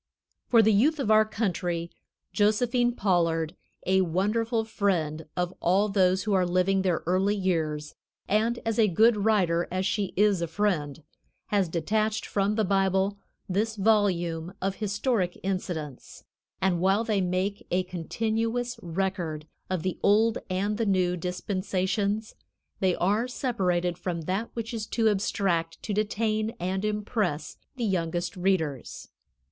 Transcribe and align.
For 0.47 0.63
the 0.63 0.73
youth 0.73 0.97
of 0.99 1.11
our 1.11 1.25
country 1.25 1.91
Josephine 2.33 2.93
Pollard, 2.95 3.55
a 3.85 4.01
wonderful 4.01 4.65
friend 4.65 5.27
of 5.37 5.53
all 5.59 5.89
those 5.89 6.23
who 6.23 6.33
are 6.33 6.43
living 6.43 6.81
their 6.81 7.03
early 7.05 7.35
years, 7.35 7.93
and 8.27 8.57
as 8.65 8.79
good 8.95 9.15
a 9.17 9.19
writer 9.19 9.67
as 9.69 9.85
she 9.85 10.13
is 10.17 10.41
a 10.41 10.47
friend, 10.47 11.03
has 11.49 11.69
detached 11.69 12.25
from 12.25 12.55
the 12.55 12.63
Bible 12.65 13.19
this 13.47 13.75
volume 13.75 14.55
of 14.59 14.77
historic 14.77 15.39
incidents, 15.43 16.23
and 16.59 16.79
while 16.81 17.03
they 17.03 17.21
make 17.21 17.67
a 17.69 17.83
continuous 17.83 18.79
record 18.81 19.45
of 19.69 19.83
the 19.83 19.99
old 20.01 20.39
and 20.49 20.79
the 20.79 20.85
new 20.87 21.15
dispensations, 21.15 22.33
they 22.79 22.95
are 22.95 23.27
separated 23.27 23.99
from 23.99 24.21
that 24.21 24.49
which 24.55 24.73
is 24.73 24.87
too 24.87 25.07
abstract 25.09 25.79
to 25.83 25.93
detain 25.93 26.55
and 26.59 26.83
impress 26.83 27.57
the 27.75 27.85
youngest 27.85 28.35
readers. 28.35 29.09